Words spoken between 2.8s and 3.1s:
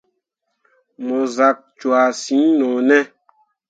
ne?